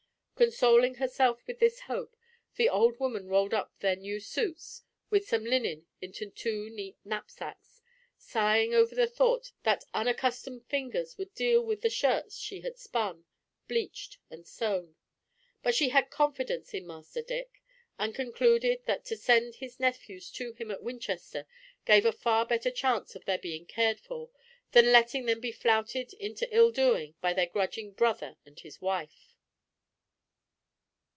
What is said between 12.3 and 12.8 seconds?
she had